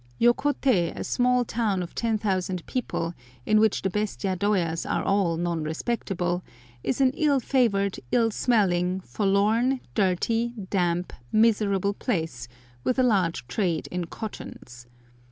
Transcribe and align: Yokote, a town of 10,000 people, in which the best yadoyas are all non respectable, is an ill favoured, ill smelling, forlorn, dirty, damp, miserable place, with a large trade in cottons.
Yokote, 0.19 0.91
a 0.95 1.45
town 1.45 1.83
of 1.83 1.93
10,000 1.93 2.65
people, 2.65 3.13
in 3.45 3.59
which 3.59 3.83
the 3.83 3.89
best 3.91 4.21
yadoyas 4.23 4.83
are 4.89 5.03
all 5.03 5.37
non 5.37 5.61
respectable, 5.63 6.43
is 6.83 6.99
an 7.01 7.11
ill 7.11 7.39
favoured, 7.39 7.99
ill 8.11 8.31
smelling, 8.31 8.99
forlorn, 9.01 9.79
dirty, 9.93 10.55
damp, 10.71 11.13
miserable 11.31 11.93
place, 11.93 12.47
with 12.83 12.97
a 12.97 13.03
large 13.03 13.45
trade 13.47 13.85
in 13.91 14.05
cottons. 14.05 14.87